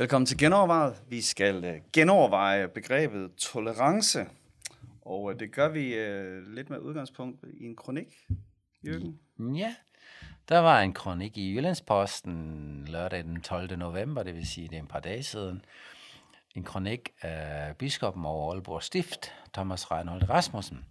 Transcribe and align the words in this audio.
Velkommen 0.00 0.26
til 0.26 0.38
Genovervejet. 0.38 1.02
Vi 1.08 1.20
skal 1.20 1.64
øh, 1.64 1.80
genoverveje 1.92 2.68
begrebet 2.68 3.34
tolerance, 3.34 4.26
og 5.02 5.32
øh, 5.32 5.40
det 5.40 5.52
gør 5.52 5.68
vi 5.68 5.94
øh, 5.94 6.42
lidt 6.54 6.70
med 6.70 6.78
udgangspunkt 6.78 7.44
i 7.60 7.64
en 7.64 7.76
kronik, 7.76 8.06
Jørgen. 8.86 9.56
Ja, 9.56 9.74
der 10.48 10.58
var 10.58 10.80
en 10.80 10.92
kronik 10.92 11.38
i 11.38 11.54
Jyllandsposten 11.54 12.84
lørdag 12.88 13.24
den 13.24 13.40
12. 13.40 13.76
november, 13.76 14.22
det 14.22 14.34
vil 14.34 14.46
sige, 14.46 14.68
det 14.68 14.76
er 14.76 14.80
en 14.80 14.86
par 14.86 15.00
dage 15.00 15.22
siden. 15.22 15.64
En 16.54 16.64
kronik 16.64 17.10
af 17.22 17.76
biskoppen 17.76 18.24
over 18.24 18.52
Aalborg 18.52 18.82
Stift, 18.82 19.32
Thomas 19.52 19.90
Reinhold 19.90 20.30
Rasmussen. 20.30 20.84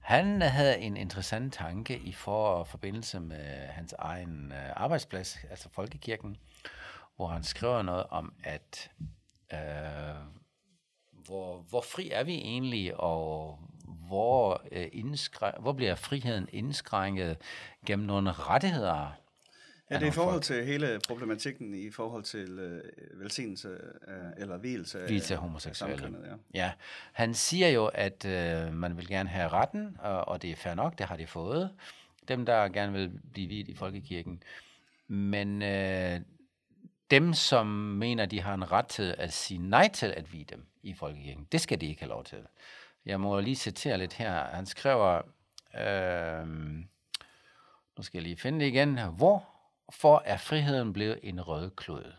Han 0.00 0.42
øh, 0.42 0.48
havde 0.48 0.78
en 0.78 0.96
interessant 0.96 1.54
tanke 1.54 1.98
i 1.98 2.12
for 2.12 2.64
forbindelse 2.64 3.20
med 3.20 3.66
hans 3.68 3.94
egen 3.98 4.52
arbejdsplads, 4.76 5.38
altså 5.50 5.68
Folkekirken, 5.72 6.36
hvor 7.18 7.26
han 7.26 7.42
skriver 7.42 7.82
noget 7.82 8.04
om, 8.10 8.32
at 8.44 8.90
øh, 9.52 9.58
hvor, 11.26 11.64
hvor 11.68 11.80
fri 11.80 12.10
er 12.10 12.24
vi 12.24 12.34
egentlig, 12.34 13.00
og 13.00 13.58
hvor, 14.08 14.62
øh, 14.72 14.86
indskræ- 14.94 15.60
hvor 15.60 15.72
bliver 15.72 15.94
friheden 15.94 16.48
indskrænket 16.52 17.36
gennem 17.86 18.06
nogle 18.06 18.32
rettigheder? 18.32 19.12
Ja, 19.90 19.94
det 19.94 20.02
er 20.02 20.08
i 20.08 20.10
forhold 20.10 20.34
folk. 20.34 20.44
til 20.44 20.64
hele 20.64 21.00
problematikken 21.08 21.74
i 21.74 21.90
forhold 21.90 22.22
til 22.22 22.58
øh, 22.58 22.82
velsignelse 23.20 23.68
øh, 24.08 24.14
eller 24.36 24.56
hvilelse 24.56 25.00
af, 25.02 25.30
af 25.30 25.36
homoseksuelle. 25.36 26.16
ja. 26.24 26.34
ja, 26.54 26.72
han 27.12 27.34
siger 27.34 27.68
jo, 27.68 27.86
at 27.86 28.24
øh, 28.24 28.72
man 28.74 28.96
vil 28.96 29.08
gerne 29.08 29.28
have 29.28 29.48
retten, 29.48 29.96
og, 30.00 30.28
og 30.28 30.42
det 30.42 30.50
er 30.50 30.56
fair 30.56 30.74
nok, 30.74 30.98
det 30.98 31.06
har 31.06 31.16
de 31.16 31.26
fået, 31.26 31.70
dem 32.28 32.46
der 32.46 32.68
gerne 32.68 32.92
vil 32.92 33.20
blive 33.32 33.48
vidt 33.48 33.68
i 33.68 33.74
folkekirken. 33.74 34.42
Men 35.08 35.62
øh, 35.62 36.20
dem, 37.10 37.34
som 37.34 37.66
mener, 37.66 38.26
de 38.26 38.40
har 38.40 38.54
en 38.54 38.72
ret 38.72 38.86
til 38.86 39.14
at 39.18 39.32
sige 39.32 39.58
nej 39.58 39.88
til 39.88 40.06
at 40.06 40.32
vide 40.32 40.44
dem 40.44 40.66
i 40.82 40.94
folkekirken, 40.94 41.48
det 41.52 41.60
skal 41.60 41.80
de 41.80 41.86
ikke 41.86 42.00
have 42.00 42.08
lov 42.08 42.24
til. 42.24 42.46
Jeg 43.06 43.20
må 43.20 43.40
lige 43.40 43.56
citere 43.56 43.98
lidt 43.98 44.12
her. 44.12 44.44
Han 44.44 44.66
skriver, 44.66 45.22
øh, 45.74 46.46
nu 47.96 48.02
skal 48.02 48.18
jeg 48.18 48.22
lige 48.22 48.36
finde 48.36 48.60
det 48.60 48.66
igen. 48.66 48.98
Hvorfor 48.98 50.22
er 50.24 50.36
friheden 50.36 50.92
blevet 50.92 51.20
en 51.22 51.40
rød 51.40 51.70
klud? 51.70 52.12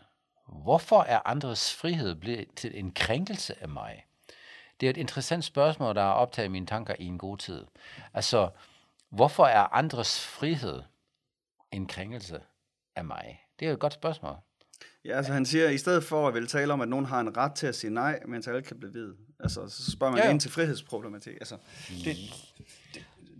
Hvorfor 0.46 1.02
er 1.02 1.20
andres 1.24 1.74
frihed 1.74 2.14
blevet 2.14 2.48
til 2.56 2.78
en 2.78 2.92
krænkelse 2.92 3.62
af 3.62 3.68
mig? 3.68 4.06
Det 4.80 4.86
er 4.86 4.90
et 4.90 4.96
interessant 4.96 5.44
spørgsmål, 5.44 5.94
der 5.94 6.02
har 6.02 6.12
optaget 6.12 6.50
mine 6.50 6.66
tanker 6.66 6.94
i 6.98 7.04
en 7.04 7.18
god 7.18 7.38
tid. 7.38 7.66
Altså, 8.14 8.50
hvorfor 9.08 9.44
er 9.46 9.74
andres 9.74 10.26
frihed 10.26 10.82
en 11.70 11.86
krænkelse 11.86 12.40
af 12.96 13.04
mig? 13.04 13.44
Det 13.60 13.68
er 13.68 13.72
et 13.72 13.78
godt 13.78 13.92
spørgsmål. 13.92 14.36
Ja, 15.04 15.16
altså 15.16 15.32
han 15.32 15.46
siger, 15.46 15.68
at 15.68 15.74
i 15.74 15.78
stedet 15.78 16.04
for 16.04 16.28
at 16.28 16.34
vil 16.34 16.46
tale 16.46 16.72
om, 16.72 16.80
at 16.80 16.88
nogen 16.88 17.06
har 17.06 17.20
en 17.20 17.36
ret 17.36 17.52
til 17.52 17.66
at 17.66 17.74
sige 17.74 17.90
nej, 17.90 18.20
mens 18.28 18.48
alle 18.48 18.62
kan 18.62 18.78
blive 18.78 18.94
ved, 18.94 19.14
altså 19.40 19.68
så 19.68 19.90
spørger 19.90 20.12
man 20.12 20.22
ja, 20.24 20.30
ind 20.30 20.40
til 20.40 20.50
frihedsproblematik. 20.50 21.34
Altså, 21.34 21.56
det, 22.04 22.16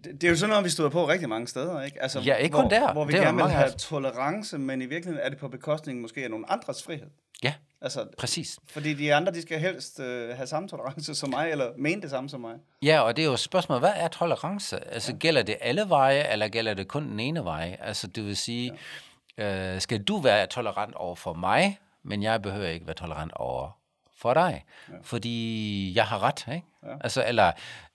det, 0.05 0.21
det, 0.21 0.25
er 0.25 0.29
jo 0.29 0.37
sådan 0.37 0.51
noget, 0.51 0.65
vi 0.65 0.71
stod 0.71 0.91
på 0.91 1.09
rigtig 1.09 1.29
mange 1.29 1.49
steder, 1.49 1.83
ikke? 1.83 2.03
Altså, 2.03 2.21
ja, 2.21 2.35
ikke 2.35 2.53
kun 2.53 2.61
hvor, 2.61 2.71
der. 2.71 2.93
Hvor 2.93 3.05
vi 3.05 3.13
det 3.13 3.21
gerne 3.21 3.43
vil 3.43 3.51
have 3.51 3.71
tolerance, 3.79 4.59
men 4.59 4.83
i 4.83 4.87
virkeligheden 4.87 5.27
er 5.27 5.29
det 5.29 5.39
på 5.39 5.49
bekostning 5.49 6.01
måske 6.01 6.25
af 6.25 6.31
nogle 6.31 6.53
andres 6.53 6.83
frihed. 6.83 7.07
Ja, 7.43 7.55
altså, 7.81 8.07
præcis. 8.19 8.59
Fordi 8.71 8.95
de 8.95 9.15
andre, 9.15 9.33
de 9.33 9.43
skal 9.43 9.59
helst 9.59 10.01
øh, 10.01 10.37
have 10.37 10.47
samme 10.47 10.69
tolerance 10.69 11.15
som 11.15 11.31
mig, 11.31 11.51
eller 11.51 11.71
mene 11.79 12.03
det 12.03 12.11
samme 12.11 12.31
som 12.31 12.41
mig. 12.41 12.55
Ja, 12.83 13.01
og 13.01 13.17
det 13.17 13.23
er 13.23 13.27
jo 13.27 13.37
spørgsmålet, 13.37 13.83
hvad 13.83 13.93
er 13.97 14.09
tolerance? 14.09 14.95
Altså, 14.95 15.13
ja. 15.13 15.19
gælder 15.19 15.43
det 15.43 15.57
alle 15.61 15.85
veje, 15.89 16.33
eller 16.33 16.49
gælder 16.49 16.75
det 16.75 16.89
kun 16.89 17.11
den 17.11 17.21
ene 17.21 17.45
vej? 17.45 17.77
Altså, 17.81 18.07
det 18.07 18.25
vil 18.25 18.37
sige... 18.37 18.73
Ja 18.73 18.79
øh, 19.41 19.81
skal 19.81 20.03
du 20.03 20.19
være 20.19 20.47
tolerant 20.47 20.95
over 20.95 21.15
for 21.15 21.33
mig, 21.33 21.79
men 22.03 22.23
jeg 22.23 22.43
behøver 22.43 22.69
ikke 22.69 22.87
være 22.87 22.95
tolerant 22.95 23.33
over 23.33 23.81
for 24.17 24.35
dig, 24.35 24.65
ja. 24.89 24.95
fordi 25.03 25.93
jeg 25.97 26.07
har 26.07 26.23
ret, 26.23 26.55
ikke? 26.55 26.67
Ja. 26.83 26.97
Altså, 27.01 27.25
eller 27.27 27.53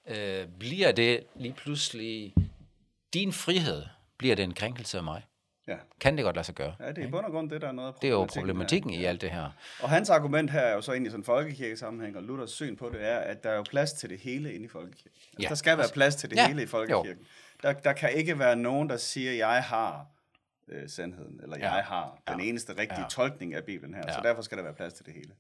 øh, 0.07 0.47
bliver 0.59 0.91
det 0.91 1.23
lige 1.35 1.53
pludselig 1.53 2.33
din 3.13 3.33
frihed, 3.33 3.83
bliver 4.17 4.35
det 4.35 4.43
en 4.43 4.53
krænkelse 4.53 4.97
af 4.97 5.03
mig? 5.03 5.21
Ja. 5.67 5.75
Kan 5.99 6.15
det 6.15 6.23
godt 6.23 6.35
lade 6.35 6.45
sig 6.45 6.55
gøre? 6.55 6.75
Ja, 6.79 6.89
det 6.89 6.97
er 6.97 7.07
i 7.07 7.11
bund 7.11 7.25
og 7.25 7.31
grund 7.31 7.49
det, 7.49 7.61
der 7.61 7.67
er 7.67 7.71
noget 7.71 7.87
af 7.87 7.93
Det 8.01 8.07
er 8.07 8.11
jo 8.11 8.25
problematikken 8.25 8.93
her. 8.93 9.01
i 9.01 9.05
alt 9.05 9.21
det 9.21 9.31
her. 9.31 9.49
Og 9.81 9.89
hans 9.89 10.09
argument 10.09 10.51
her 10.51 10.59
er 10.59 10.73
jo 10.73 10.81
så 10.81 10.91
egentlig 10.91 11.11
sådan 11.11 11.21
en 11.21 11.25
folkekirkesammenhæng, 11.25 12.17
og 12.17 12.23
Luthers 12.23 12.51
syn 12.51 12.75
på 12.75 12.89
det 12.89 13.07
er, 13.07 13.17
at 13.17 13.43
der 13.43 13.49
er 13.49 13.55
jo 13.55 13.63
plads 13.69 13.93
til 13.93 14.09
det 14.09 14.19
hele 14.19 14.53
inde 14.53 14.65
i 14.65 14.67
folkekirken. 14.67 15.11
Altså, 15.15 15.41
ja. 15.41 15.47
Der 15.49 15.55
skal 15.55 15.77
være 15.77 15.87
plads 15.93 16.15
til 16.15 16.29
det 16.29 16.35
ja. 16.35 16.47
hele 16.47 16.63
i 16.63 16.65
folkekirken. 16.65 17.25
Der, 17.63 17.73
der 17.73 17.93
kan 17.93 18.11
ikke 18.13 18.39
være 18.39 18.55
nogen, 18.55 18.89
der 18.89 18.97
siger, 18.97 19.31
jeg 19.31 19.63
har 19.63 20.05
øh, 20.67 20.89
sandheden, 20.89 21.39
eller 21.43 21.57
ja. 21.57 21.73
jeg 21.73 21.83
har 21.83 22.21
den 22.27 22.39
ja. 22.39 22.45
eneste 22.45 22.77
rigtige 22.77 23.01
ja. 23.01 23.07
tolkning 23.09 23.53
af 23.53 23.63
Bibelen 23.63 23.93
her, 23.93 24.03
ja. 24.07 24.13
så 24.13 24.19
derfor 24.23 24.41
skal 24.41 24.57
der 24.57 24.63
være 24.63 24.73
plads 24.73 24.93
til 24.93 25.05
det 25.05 25.13
hele. 25.13 25.31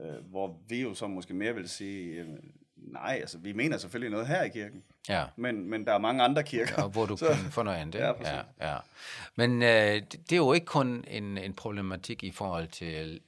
Øh, 0.00 0.30
hvor 0.30 0.58
vi 0.68 0.82
jo 0.82 0.94
så 0.94 1.06
måske 1.06 1.34
mere 1.34 1.54
vil 1.54 1.68
sige, 1.68 2.20
øh, 2.20 2.28
nej, 2.76 3.18
altså 3.20 3.38
vi 3.38 3.52
mener 3.52 3.76
selvfølgelig 3.76 4.10
noget 4.10 4.26
her 4.26 4.42
i 4.42 4.48
kirken, 4.48 4.82
ja. 5.08 5.24
men, 5.36 5.70
men 5.70 5.86
der 5.86 5.92
er 5.92 5.98
mange 5.98 6.22
andre 6.22 6.42
kirker. 6.42 6.74
Ja, 6.78 6.88
hvor 6.88 7.06
du 7.06 7.16
så, 7.26 7.26
kan 7.26 7.50
få 7.50 7.62
noget 7.62 7.78
andet. 7.78 7.98
Ja, 7.98 8.12
ja, 8.20 8.40
ja. 8.60 8.76
Men 9.36 9.62
øh, 9.62 10.02
det 10.10 10.32
er 10.32 10.36
jo 10.36 10.52
ikke 10.52 10.66
kun 10.66 11.04
en, 11.08 11.38
en 11.38 11.54
problematik 11.54 12.24
i 12.24 12.30
forhold 12.30 12.68
til 12.68 13.20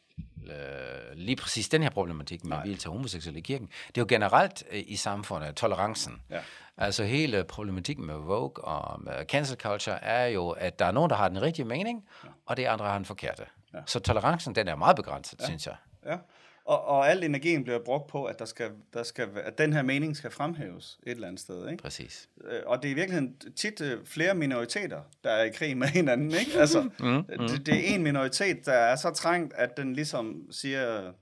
øh, 0.46 1.16
lige 1.16 1.36
præcis 1.36 1.68
den 1.68 1.82
her 1.82 1.90
problematik 1.90 2.44
med 2.44 2.56
hvil 2.56 2.78
til 2.78 2.90
homoseksuelle 2.90 3.38
i 3.38 3.42
kirken. 3.42 3.66
Det 3.66 3.98
er 3.98 4.00
jo 4.00 4.06
generelt 4.08 4.64
øh, 4.70 4.82
i 4.86 4.96
samfundet, 4.96 5.56
tolerancen. 5.56 6.22
Ja. 6.30 6.40
Altså 6.76 7.04
hele 7.04 7.44
problematikken 7.44 8.06
med 8.06 8.14
Vogue 8.14 8.64
og 8.64 9.02
med 9.02 9.24
cancel 9.24 9.56
culture 9.60 10.04
er 10.04 10.26
jo, 10.26 10.50
at 10.50 10.78
der 10.78 10.84
er 10.84 10.92
nogen, 10.92 11.10
der 11.10 11.16
har 11.16 11.28
den 11.28 11.42
rigtige 11.42 11.64
mening, 11.64 12.04
ja. 12.24 12.28
og 12.46 12.56
det 12.56 12.64
andre 12.64 12.86
har 12.86 12.94
den 12.94 13.04
forkerte. 13.04 13.44
Ja. 13.74 13.78
Så 13.86 14.00
tolerancen, 14.00 14.54
den 14.54 14.68
er 14.68 14.74
meget 14.76 14.96
begrænset, 14.96 15.40
ja. 15.40 15.44
synes 15.44 15.66
jeg. 15.66 15.76
Ja, 16.06 16.16
og, 16.64 16.84
og 16.84 17.10
al 17.10 17.24
energien 17.24 17.64
bliver 17.64 17.78
brugt 17.78 18.06
på, 18.06 18.24
at, 18.24 18.38
der 18.38 18.44
skal, 18.44 18.70
der 18.94 19.02
skal, 19.02 19.28
at 19.44 19.58
den 19.58 19.72
her 19.72 19.82
mening 19.82 20.16
skal 20.16 20.30
fremhæves 20.30 20.98
et 21.02 21.10
eller 21.10 21.28
andet 21.28 21.40
sted. 21.40 21.68
Ikke? 21.68 21.82
Præcis. 21.82 22.28
Øh, 22.44 22.60
og 22.66 22.82
det 22.82 22.88
er 22.88 22.92
i 22.92 22.94
virkeligheden 22.94 23.36
tit 23.56 23.80
øh, 23.80 24.06
flere 24.06 24.34
minoriteter, 24.34 25.00
der 25.24 25.30
er 25.30 25.44
i 25.44 25.50
krig 25.50 25.76
med 25.76 25.86
hinanden. 25.86 26.30
Ikke? 26.30 26.50
Altså, 26.64 26.80
mm, 26.82 27.06
mm. 27.06 27.24
Det, 27.48 27.66
det 27.66 27.90
er 27.90 27.94
en 27.94 28.02
minoritet, 28.02 28.66
der 28.66 28.72
er 28.72 28.96
så 28.96 29.10
trængt, 29.10 29.54
at 29.54 29.76
den 29.76 29.94
ligesom 29.94 30.42
siger, 30.50 31.12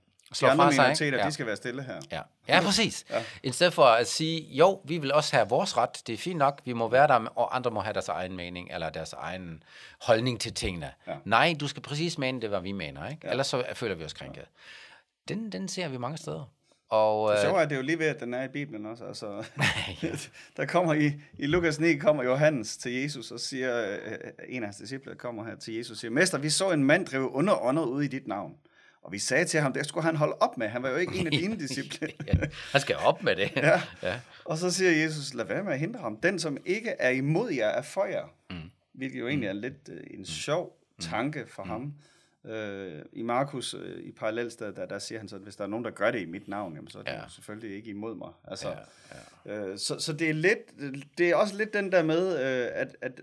de 0.41 0.49
andre 0.49 0.71
minoriteter, 0.71 1.17
ja. 1.17 1.25
de 1.25 1.31
skal 1.31 1.45
være 1.45 1.55
stille 1.55 1.83
her. 1.83 2.01
Ja, 2.11 2.21
ja 2.47 2.61
præcis. 2.61 3.05
Ja. 3.09 3.23
I 3.43 3.51
stedet 3.51 3.73
for 3.73 3.83
at 3.83 4.07
sige, 4.07 4.41
jo, 4.41 4.81
vi 4.83 4.97
vil 4.97 5.13
også 5.13 5.35
have 5.35 5.49
vores 5.49 5.77
ret, 5.77 6.01
det 6.07 6.13
er 6.13 6.17
fint 6.17 6.37
nok, 6.37 6.61
vi 6.65 6.73
må 6.73 6.89
være 6.89 7.07
der, 7.07 7.13
og 7.13 7.55
andre 7.55 7.71
må 7.71 7.79
have 7.79 7.93
deres 7.93 8.07
egen 8.09 8.35
mening, 8.35 8.69
eller 8.73 8.89
deres 8.89 9.13
egen 9.13 9.63
holdning 10.01 10.39
til 10.39 10.53
tingene. 10.53 10.91
Ja. 11.07 11.15
Nej, 11.25 11.55
du 11.59 11.67
skal 11.67 11.81
præcis 11.81 12.17
mene 12.17 12.41
det, 12.41 12.49
hvad 12.49 12.61
vi 12.61 12.71
mener, 12.71 13.09
ikke? 13.09 13.21
Ja. 13.23 13.31
ellers 13.31 13.47
så 13.47 13.63
føler 13.73 13.95
vi 13.95 14.03
os 14.03 14.13
krænket. 14.13 14.41
Ja. 14.41 14.45
Den, 15.27 15.51
den 15.51 15.67
ser 15.67 15.87
vi 15.87 15.97
mange 15.97 16.17
steder. 16.17 16.53
Og, 16.89 17.31
det 17.31 17.41
sjove 17.41 17.61
er, 17.61 17.65
det 17.65 17.71
er 17.71 17.79
jo 17.79 17.85
lige 17.85 17.99
ved, 17.99 18.05
at 18.05 18.19
den 18.19 18.33
er 18.33 18.43
i 18.43 18.47
Bibelen 18.47 18.85
også. 18.85 19.05
Altså, 19.05 19.45
der 20.57 20.65
kommer 20.65 20.93
i, 20.93 21.11
i 21.37 21.47
Lukas 21.47 21.79
9, 21.79 21.95
kommer 21.97 22.23
Johannes 22.23 22.77
til 22.77 22.91
Jesus 22.91 23.31
og 23.31 23.39
siger, 23.39 23.91
øh, 23.91 24.17
en 24.47 24.63
af 24.63 24.67
hans 24.67 24.77
disciple 24.77 25.15
kommer 25.15 25.45
her 25.45 25.55
til 25.55 25.73
Jesus 25.73 25.91
og 25.91 25.97
siger, 25.97 26.11
Mester, 26.11 26.37
vi 26.37 26.49
så 26.49 26.71
en 26.71 26.83
mand 26.83 27.05
drive 27.05 27.31
under 27.31 27.63
ånder 27.63 27.83
ud 27.83 28.03
i 28.03 28.07
dit 28.07 28.27
navn. 28.27 28.53
Og 29.03 29.11
vi 29.11 29.19
sagde 29.19 29.45
til 29.45 29.59
ham, 29.59 29.73
det 29.73 29.85
skulle 29.85 30.03
han 30.03 30.15
holde 30.15 30.33
op 30.39 30.57
med. 30.57 30.67
Han 30.67 30.83
var 30.83 30.89
jo 30.89 30.95
ikke 30.95 31.15
en 31.17 31.27
af 31.27 31.31
dine 31.31 31.59
disciple. 31.67 32.07
ja, 32.27 32.33
han 32.71 32.81
skal 32.81 32.95
op 32.95 33.23
med 33.23 33.35
det. 33.35 33.51
ja. 33.55 33.81
ja. 34.03 34.19
Og 34.45 34.57
så 34.57 34.71
siger 34.71 34.91
Jesus, 34.91 35.33
lad 35.33 35.45
være 35.45 35.63
med 35.63 35.73
at 35.73 35.79
hindre 35.79 35.99
ham. 35.99 36.17
Den, 36.17 36.39
som 36.39 36.57
ikke 36.65 36.89
er 36.89 37.09
imod 37.09 37.51
jer, 37.51 37.67
er 37.67 37.81
for 37.81 38.05
jer. 38.05 38.25
Mm. 38.49 38.55
Hvilket 38.93 39.19
jo 39.19 39.27
egentlig 39.27 39.47
er 39.47 39.53
lidt 39.53 39.89
uh, 39.89 40.17
en 40.19 40.25
sjov 40.25 40.77
tanke 40.99 41.45
for 41.47 41.63
mm. 41.63 41.69
ham. 41.69 41.93
Uh, 42.43 43.01
I 43.13 43.21
Markus, 43.21 43.73
uh, 43.73 43.97
i 43.99 44.11
parallelsted, 44.11 44.73
der, 44.73 44.85
der 44.85 44.99
siger 44.99 45.19
han 45.19 45.27
så, 45.27 45.35
at 45.35 45.41
hvis 45.41 45.55
der 45.55 45.63
er 45.63 45.67
nogen, 45.67 45.85
der 45.85 45.91
gør 45.91 46.11
det 46.11 46.21
i 46.21 46.25
mit 46.25 46.47
navn, 46.47 46.75
jamen, 46.75 46.89
så 46.89 46.99
er 46.99 47.03
det 47.03 47.11
ja. 47.11 47.23
selvfølgelig 47.29 47.75
ikke 47.75 47.89
imod 47.89 48.15
mig. 48.15 48.29
Altså, 48.47 48.69
ja, 48.69 49.53
ja. 49.53 49.71
Uh, 49.71 49.77
så, 49.77 49.99
så 49.99 50.13
det 50.13 50.29
er 50.29 50.33
lidt, 50.33 50.59
det 51.17 51.29
er 51.29 51.35
også 51.35 51.57
lidt 51.57 51.73
den 51.73 51.91
der 51.91 52.03
med, 52.03 52.33
uh, 52.33 52.81
at, 52.81 52.97
at 53.01 53.21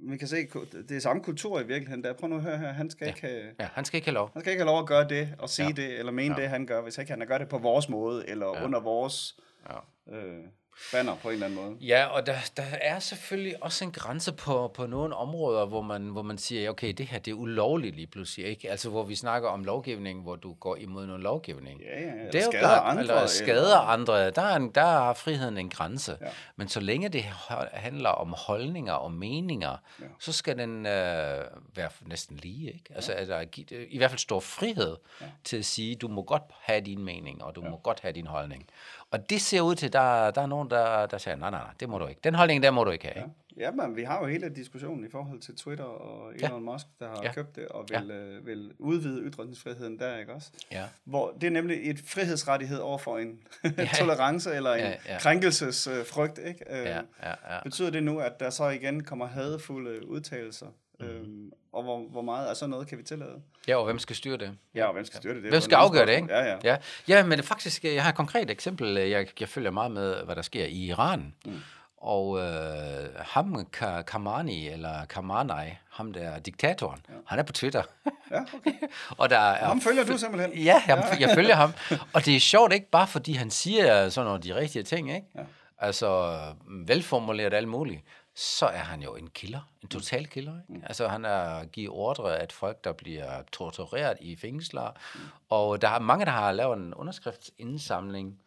vi 0.00 0.16
kan 0.16 0.28
se, 0.28 0.46
det 0.88 0.90
er 0.90 1.00
samme 1.00 1.22
kultur 1.22 1.60
i 1.60 1.66
virkeligheden. 1.66 2.04
Der. 2.04 2.12
Prøv 2.12 2.28
nu 2.28 2.36
at 2.36 2.42
høre 2.42 2.58
her, 2.58 2.72
han 2.72 2.90
skal, 2.90 3.04
ja. 3.04 3.10
ikke 3.10 3.20
have, 3.20 3.42
ja, 3.60 3.68
han 3.72 3.84
skal 3.84 3.96
ikke 3.96 4.06
have 4.06 4.14
lov. 4.14 4.30
Han 4.32 4.42
skal 4.42 4.50
ikke 4.50 4.60
have 4.60 4.70
lov 4.70 4.78
at 4.78 4.86
gøre 4.86 5.08
det, 5.08 5.34
og 5.38 5.48
sige 5.48 5.66
ja. 5.66 5.72
det, 5.72 5.98
eller 5.98 6.12
mene 6.12 6.34
ja. 6.34 6.42
det, 6.42 6.50
han 6.50 6.66
gør, 6.66 6.82
hvis 6.82 6.98
ikke 6.98 7.10
han 7.10 7.26
gør 7.26 7.38
det 7.38 7.48
på 7.48 7.58
vores 7.58 7.88
måde, 7.88 8.28
eller 8.28 8.46
ja. 8.46 8.64
under 8.64 8.80
vores... 8.80 9.40
Ja. 9.70 10.16
Øh, 10.16 10.44
banner 10.92 11.16
på 11.22 11.28
en 11.28 11.34
eller 11.34 11.46
anden 11.46 11.60
måde. 11.64 11.76
Ja, 11.80 12.06
og 12.06 12.26
der, 12.26 12.36
der 12.56 12.62
er 12.80 12.98
selvfølgelig 12.98 13.62
også 13.62 13.84
en 13.84 13.92
grænse 13.92 14.32
på, 14.32 14.68
på 14.74 14.86
nogle 14.86 15.16
områder, 15.16 15.66
hvor 15.66 15.82
man, 15.82 16.02
hvor 16.02 16.22
man 16.22 16.38
siger, 16.38 16.70
okay, 16.70 16.92
det 16.92 17.06
her 17.06 17.18
det 17.18 17.30
er 17.30 17.34
ulovligt 17.34 17.96
lige 17.96 18.06
pludselig, 18.06 18.46
ikke? 18.46 18.70
Altså, 18.70 18.90
hvor 18.90 19.02
vi 19.02 19.14
snakker 19.14 19.48
om 19.48 19.64
lovgivning, 19.64 20.22
hvor 20.22 20.36
du 20.36 20.52
går 20.52 20.76
imod 20.76 21.06
noget 21.06 21.22
lovgivning. 21.22 21.80
Ja, 21.80 22.00
ja, 22.00 22.26
det 22.32 22.34
er 22.34 22.44
jo 22.44 22.50
skader 22.50 22.68
andre, 22.68 23.00
eller 23.00 23.26
skader 23.26 23.62
eller... 23.62 23.78
andre, 23.78 24.30
der, 24.30 24.42
er 24.42 24.56
en, 24.56 24.70
der 24.70 24.80
har 24.84 25.14
friheden 25.14 25.58
en 25.58 25.68
grænse. 25.68 26.16
Ja. 26.20 26.26
Men 26.56 26.68
så 26.68 26.80
længe 26.80 27.08
det 27.08 27.24
handler 27.72 28.10
om 28.10 28.34
holdninger 28.38 28.92
og 28.92 29.12
meninger, 29.12 29.76
ja. 30.00 30.04
så 30.18 30.32
skal 30.32 30.58
den 30.58 30.86
øh, 30.86 31.44
være 31.74 31.90
næsten 32.06 32.36
lige, 32.36 32.72
ikke? 32.72 32.94
Altså, 32.94 33.12
ja. 33.12 33.24
der, 33.24 33.44
i 33.88 33.98
hvert 33.98 34.10
fald 34.10 34.18
stor 34.18 34.40
frihed 34.40 34.96
ja. 35.20 35.26
til 35.44 35.56
at 35.56 35.64
sige, 35.64 35.94
du 35.94 36.08
må 36.08 36.22
godt 36.22 36.42
have 36.60 36.80
din 36.80 37.04
mening, 37.04 37.44
og 37.44 37.56
du 37.56 37.62
ja. 37.64 37.70
må 37.70 37.76
godt 37.76 38.00
have 38.00 38.12
din 38.12 38.26
holdning. 38.26 38.66
Og 39.10 39.30
det 39.30 39.40
ser 39.40 39.60
ud 39.60 39.74
til, 39.74 39.92
der, 39.92 40.30
der 40.30 40.42
er 40.42 40.46
nogen, 40.46 40.70
der, 40.70 41.06
der 41.06 41.18
siger, 41.18 41.36
nej, 41.36 41.50
nej, 41.50 41.60
nej, 41.60 41.72
det 41.80 41.88
må 41.88 41.98
du 41.98 42.06
ikke. 42.06 42.20
Den 42.24 42.34
holdning, 42.34 42.62
der 42.62 42.70
må 42.70 42.84
du 42.84 42.90
ikke 42.90 43.06
have. 43.06 43.20
Ja. 43.20 43.26
Ja, 43.58 43.70
men 43.70 43.96
vi 43.96 44.02
har 44.02 44.20
jo 44.20 44.26
hele 44.26 44.48
diskussionen 44.48 45.04
i 45.04 45.10
forhold 45.10 45.40
til 45.40 45.56
Twitter 45.56 45.84
og 45.84 46.34
Elon 46.34 46.50
ja. 46.50 46.72
Musk, 46.72 46.86
der 47.00 47.08
har 47.08 47.20
ja. 47.22 47.32
købt 47.32 47.56
det 47.56 47.68
og 47.68 47.86
vil, 47.88 48.06
ja. 48.08 48.14
øh, 48.14 48.46
vil 48.46 48.72
udvide 48.78 49.22
ytringsfriheden 49.22 49.98
der, 49.98 50.18
ikke 50.18 50.32
også? 50.32 50.50
Ja. 50.72 50.84
Hvor 51.04 51.36
det 51.40 51.46
er 51.46 51.50
nemlig 51.50 51.90
et 51.90 52.00
frihedsrettighed 52.06 52.78
over 52.78 52.98
for 52.98 53.18
en 53.18 53.38
ja. 53.78 53.88
tolerance 53.94 54.54
eller 54.54 54.74
en 54.74 54.80
ja, 54.80 54.94
ja. 55.06 55.18
krænkelsesfrygt, 55.18 56.38
ikke? 56.38 56.64
Øh, 56.70 56.84
ja, 56.84 57.00
ja, 57.22 57.28
ja. 57.54 57.62
Betyder 57.64 57.90
det 57.90 58.02
nu, 58.02 58.18
at 58.18 58.40
der 58.40 58.50
så 58.50 58.68
igen 58.68 59.04
kommer 59.04 59.26
hadefulde 59.26 60.08
udtalelser? 60.08 60.66
Mm. 61.00 61.06
Øhm, 61.06 61.52
og 61.72 61.82
hvor, 61.82 62.08
hvor 62.10 62.22
meget 62.22 62.46
af 62.46 62.56
sådan 62.56 62.70
noget 62.70 62.88
kan 62.88 62.98
vi 62.98 63.02
tillade? 63.02 63.42
Ja, 63.68 63.76
og 63.76 63.84
hvem 63.84 63.98
skal 63.98 64.16
styre 64.16 64.36
det? 64.36 64.56
Ja, 64.74 64.86
og 64.86 64.92
hvem 64.92 65.04
skal 65.04 65.16
styre 65.16 65.34
det? 65.34 65.42
det 65.42 65.50
hvem 65.50 65.60
skal 65.60 65.76
afgøre 65.76 66.06
det, 66.06 66.12
ikke? 66.16 66.34
Ja, 66.34 66.44
ja. 66.44 66.56
ja. 66.64 66.76
Ja, 67.08 67.24
men 67.24 67.38
det 67.38 67.46
faktisk, 67.46 67.84
jeg 67.84 68.02
har 68.02 68.10
et 68.10 68.16
konkret 68.16 68.50
eksempel. 68.50 68.96
Jeg, 68.96 69.26
jeg 69.40 69.48
følger 69.48 69.70
meget 69.70 69.90
med, 69.90 70.24
hvad 70.24 70.36
der 70.36 70.42
sker 70.42 70.64
i 70.64 70.86
Iran. 70.86 71.34
Mm. 71.44 71.60
Og 71.96 72.38
øh, 72.38 73.14
ham, 73.16 73.66
Kamani, 74.06 74.68
eller 74.68 75.04
Kamanai, 75.04 75.70
ham 75.90 76.12
der 76.12 76.38
diktatoren, 76.38 77.00
ja. 77.08 77.14
han 77.26 77.38
er 77.38 77.42
på 77.42 77.52
Twitter. 77.52 77.82
Ja, 78.30 78.40
okay. 78.40 78.72
og 79.18 79.30
der 79.30 79.38
er, 79.38 79.66
ham 79.66 79.80
følger 79.80 80.04
du 80.04 80.18
simpelthen? 80.18 80.52
Ja, 80.52 80.82
jeg, 80.86 81.16
jeg 81.20 81.30
følger 81.34 81.54
ham. 81.54 81.72
Og 82.12 82.24
det 82.24 82.36
er 82.36 82.40
sjovt 82.40 82.72
ikke 82.72 82.90
bare, 82.90 83.06
fordi 83.06 83.32
han 83.32 83.50
siger 83.50 84.08
sådan 84.08 84.26
nogle 84.26 84.42
de 84.42 84.54
rigtige 84.54 84.82
ting, 84.82 85.14
ikke? 85.14 85.26
Ja. 85.36 85.40
Altså 85.78 86.38
velformuleret 86.86 87.54
alt 87.54 87.68
muligt 87.68 88.02
så 88.38 88.66
er 88.66 88.78
han 88.78 89.02
jo 89.02 89.14
en 89.14 89.30
killer, 89.30 89.60
en 89.82 89.88
total 89.88 90.26
killer. 90.26 90.52
Ikke? 90.52 90.72
Mm. 90.72 90.82
Altså 90.86 91.08
han 91.08 91.24
er 91.24 91.64
givet 91.64 91.90
ordre, 91.90 92.38
at 92.38 92.52
folk, 92.52 92.84
der 92.84 92.92
bliver 92.92 93.42
tortureret 93.52 94.16
i 94.20 94.36
fængsler, 94.36 94.90
mm. 95.14 95.20
og 95.48 95.82
der 95.82 95.88
er 95.88 95.98
mange, 95.98 96.24
der 96.24 96.30
har 96.30 96.52
lavet 96.52 96.76
en 96.76 96.94
underskriftsindsamling 96.94 98.40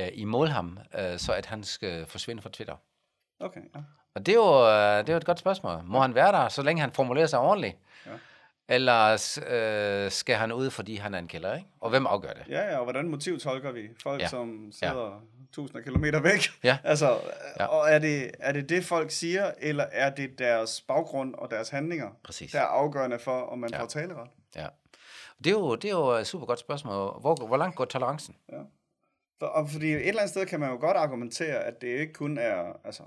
øh, 0.00 0.08
imod 0.12 0.48
ham, 0.48 0.78
øh, 0.98 1.18
så 1.18 1.32
at 1.32 1.46
han 1.46 1.64
skal 1.64 2.06
forsvinde 2.06 2.42
fra 2.42 2.50
Twitter. 2.50 2.76
Okay, 3.40 3.60
ja. 3.74 3.80
Og 4.14 4.26
det 4.26 4.32
er, 4.32 4.36
jo, 4.36 4.68
øh, 4.68 4.98
det 4.98 5.08
er 5.08 5.12
jo 5.12 5.16
et 5.16 5.26
godt 5.26 5.38
spørgsmål. 5.38 5.82
Må 5.84 5.98
ja. 5.98 6.02
han 6.02 6.14
være 6.14 6.32
der, 6.32 6.48
så 6.48 6.62
længe 6.62 6.80
han 6.80 6.92
formulerer 6.92 7.26
sig 7.26 7.38
ordentligt? 7.38 7.76
Ja. 8.06 8.10
Eller 8.68 9.12
øh, 9.48 10.10
skal 10.10 10.36
han 10.36 10.52
ud, 10.52 10.70
fordi 10.70 10.96
han 10.96 11.14
er 11.14 11.18
en 11.18 11.28
kælder, 11.28 11.54
ikke? 11.54 11.68
Og 11.80 11.90
hvem 11.90 12.06
afgør 12.06 12.32
det? 12.32 12.44
Ja, 12.48 12.70
ja, 12.70 12.78
og 12.78 12.84
hvordan 12.84 13.08
motiv 13.08 13.38
tolker 13.38 13.72
vi? 13.72 13.88
Folk, 14.02 14.20
ja. 14.20 14.28
som 14.28 14.72
sidder 14.72 15.04
ja. 15.04 15.41
Tusinder 15.52 15.78
af 15.78 15.84
kilometer 15.84 16.20
væk. 16.20 16.40
Ja. 16.64 16.78
altså, 16.92 17.20
ja. 17.60 17.66
Og 17.66 17.90
er 17.90 17.98
det, 17.98 18.30
er 18.38 18.52
det 18.52 18.68
det, 18.68 18.84
folk 18.84 19.10
siger, 19.10 19.52
eller 19.58 19.84
er 19.84 20.10
det 20.10 20.38
deres 20.38 20.80
baggrund 20.80 21.34
og 21.34 21.50
deres 21.50 21.68
handlinger, 21.68 22.10
Præcis. 22.24 22.52
der 22.52 22.60
er 22.60 22.64
afgørende 22.64 23.18
for, 23.18 23.40
om 23.40 23.58
man 23.58 23.70
ja. 23.70 23.80
får 23.82 23.86
taleret? 23.86 24.28
Ja. 24.56 24.66
Det 25.44 25.46
er, 25.46 25.54
jo, 25.54 25.74
det 25.74 25.84
er 25.84 25.94
jo 25.94 26.08
et 26.08 26.26
super 26.26 26.46
godt 26.46 26.58
spørgsmål. 26.58 27.20
Hvor, 27.20 27.46
hvor 27.46 27.56
langt 27.56 27.76
går 27.76 27.84
tolerancen? 27.84 28.36
Ja. 28.52 28.58
For, 29.38 29.46
og 29.46 29.68
fordi 29.68 29.92
et 29.92 30.08
eller 30.08 30.20
andet 30.20 30.30
sted 30.30 30.46
kan 30.46 30.60
man 30.60 30.70
jo 30.70 30.76
godt 30.80 30.96
argumentere, 30.96 31.64
at 31.64 31.80
det 31.80 31.88
ikke 31.88 32.12
kun 32.12 32.38
er, 32.38 32.80
altså 32.84 33.02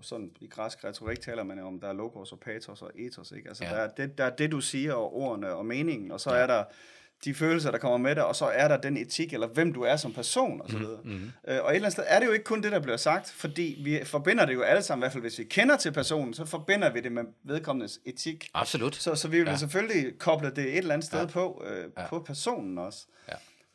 sådan 0.00 0.30
i 0.40 0.46
græsk 0.46 0.84
retorik 0.84 1.20
taler 1.20 1.42
man 1.42 1.58
om, 1.58 1.80
der 1.80 1.88
er 1.88 1.92
logos 1.92 2.32
og 2.32 2.40
patos 2.40 2.82
og 2.82 2.90
ethos, 2.94 3.32
ikke? 3.32 3.48
Altså 3.48 3.64
ja. 3.64 3.70
der, 3.70 3.76
er 3.76 3.88
det, 3.88 4.18
der 4.18 4.24
er 4.24 4.36
det, 4.36 4.52
du 4.52 4.60
siger, 4.60 4.94
og 4.94 5.14
ordene 5.14 5.54
og 5.54 5.66
meningen, 5.66 6.10
og 6.10 6.20
så 6.20 6.34
ja. 6.34 6.42
er 6.42 6.46
der 6.46 6.64
de 7.24 7.34
følelser, 7.34 7.70
der 7.70 7.78
kommer 7.78 7.98
med 7.98 8.14
det, 8.14 8.24
og 8.24 8.36
så 8.36 8.44
er 8.44 8.68
der 8.68 8.76
den 8.76 8.96
etik, 8.96 9.32
eller 9.32 9.46
hvem 9.46 9.72
du 9.72 9.82
er 9.82 9.96
som 9.96 10.12
person, 10.12 10.60
og 10.60 10.70
så 10.70 10.76
mhm, 10.76 10.86
videre. 10.86 11.00
Mm-hmm. 11.04 11.30
Øh, 11.48 11.58
og 11.62 11.70
et 11.70 11.74
eller 11.74 11.74
andet 11.74 11.92
sted 11.92 12.04
er 12.06 12.18
det 12.18 12.26
jo 12.26 12.32
ikke 12.32 12.44
kun 12.44 12.62
det, 12.62 12.72
der 12.72 12.80
bliver 12.80 12.96
sagt, 12.96 13.30
fordi 13.30 13.80
vi 13.84 14.00
forbinder 14.04 14.46
det 14.46 14.54
jo 14.54 14.62
alle 14.62 14.82
sammen, 14.82 15.00
i 15.00 15.04
hvert 15.04 15.12
fald 15.12 15.22
hvis 15.22 15.38
vi 15.38 15.44
kender 15.44 15.76
til 15.76 15.92
personen, 15.92 16.34
så 16.34 16.44
forbinder 16.44 16.90
vi 16.90 17.00
det 17.00 17.12
med 17.12 17.22
vedkommendes 17.44 18.00
etik. 18.04 18.50
Absolut. 18.54 18.94
Så, 18.94 19.14
så 19.14 19.28
vi 19.28 19.38
vil 19.38 19.48
ja. 19.48 19.56
selvfølgelig 19.56 20.18
koble 20.18 20.50
det 20.50 20.64
et 20.64 20.78
eller 20.78 20.94
andet 20.94 21.06
sted 21.06 21.20
ja. 21.20 21.26
på, 21.26 21.64
øh, 21.66 21.84
ja. 21.98 22.06
på 22.06 22.18
personen 22.18 22.78
også. 22.78 23.06
Ja. 23.28 23.34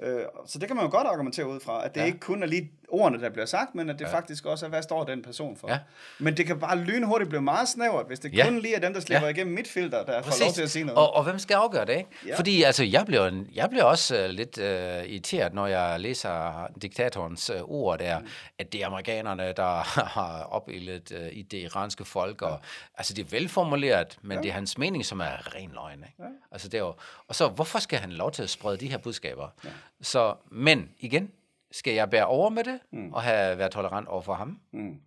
Øh, 0.09 0.25
så 0.47 0.59
det 0.59 0.67
kan 0.67 0.75
man 0.75 0.85
jo 0.85 0.91
godt 0.91 1.07
argumentere 1.07 1.47
ud 1.47 1.59
fra, 1.59 1.85
at 1.85 1.95
det 1.95 2.01
ja. 2.01 2.05
ikke 2.05 2.19
kun 2.19 2.43
er 2.43 2.47
lige 2.47 2.71
ordene, 2.87 3.21
der 3.21 3.29
bliver 3.29 3.45
sagt, 3.45 3.75
men 3.75 3.89
at 3.89 3.99
det 3.99 4.05
ja. 4.05 4.13
faktisk 4.13 4.45
også 4.45 4.65
er, 4.65 4.69
hvad 4.69 4.81
står 4.81 5.03
den 5.03 5.21
person 5.21 5.57
for. 5.57 5.71
Ja. 5.71 5.79
Men 6.19 6.37
det 6.37 6.45
kan 6.45 6.59
bare 6.59 6.77
lynhurtigt 6.77 7.29
blive 7.29 7.41
meget 7.41 7.67
snævert, 7.67 8.07
hvis 8.07 8.19
det 8.19 8.33
ja. 8.33 8.45
kun 8.45 8.59
lige 8.59 8.75
er 8.75 8.79
dem, 8.79 8.93
der 8.93 8.99
slipper 8.99 9.27
ja. 9.27 9.33
igennem 9.33 9.55
mit 9.55 9.67
filter, 9.67 10.03
der 10.03 10.21
Præcis. 10.21 10.39
får 10.39 10.45
lov 10.45 10.53
til 10.53 10.61
at 10.61 10.69
sige 10.69 10.85
noget. 10.85 10.97
Og, 10.97 11.15
og 11.15 11.23
hvem 11.23 11.39
skal 11.39 11.55
afgøre 11.55 11.85
det, 11.85 11.97
ikke? 11.97 12.09
Ja. 12.27 12.37
Fordi 12.37 12.63
altså, 12.63 12.83
jeg 12.83 13.05
bliver, 13.05 13.43
jeg 13.53 13.69
bliver 13.69 13.83
også 13.83 14.23
uh, 14.23 14.29
lidt 14.29 14.57
uh, 14.57 14.63
irriteret, 14.63 15.53
når 15.53 15.67
jeg 15.67 15.99
læser 15.99 16.67
diktatorens 16.81 17.49
uh, 17.49 17.69
ord 17.71 17.99
der, 17.99 18.19
mm. 18.19 18.27
at 18.59 18.73
det 18.73 18.81
er 18.81 18.87
amerikanerne, 18.87 19.53
der 19.57 19.83
har 20.17 20.47
opildet 20.51 21.11
uh, 21.11 21.37
i 21.37 21.41
det 21.41 21.57
iranske 21.57 22.05
folk, 22.05 22.41
og 22.41 22.49
ja. 22.49 22.67
altså 22.97 23.13
det 23.13 23.25
er 23.25 23.29
velformuleret, 23.29 24.17
men 24.21 24.37
ja. 24.37 24.41
det 24.41 24.49
er 24.49 24.53
hans 24.53 24.77
mening, 24.77 25.05
som 25.05 25.19
er 25.19 25.55
ren 25.55 25.71
løgn. 25.73 25.99
Ikke? 25.99 26.13
Ja. 26.19 26.23
Altså, 26.51 26.67
det 26.67 26.77
er 26.77 26.81
jo, 26.81 26.93
og 27.27 27.35
så, 27.35 27.47
hvorfor 27.47 27.79
skal 27.79 27.99
han 27.99 28.11
lov 28.11 28.31
til 28.31 28.43
at 28.43 28.49
sprede 28.49 28.77
de 28.77 28.87
her 28.87 28.97
budskaber? 28.97 29.47
Ja. 29.63 29.69
Så, 30.01 30.35
men 30.51 30.89
igen, 30.99 31.31
skal 31.71 31.93
jeg 31.93 32.09
bære 32.09 32.25
over 32.25 32.49
med 32.49 32.63
det, 32.63 32.79
mm. 32.91 33.13
og 33.13 33.23
have 33.23 33.57
været 33.57 33.71
tolerant 33.71 34.07
over 34.07 34.21
for 34.21 34.33
ham, 34.33 34.61
mm. 34.71 35.01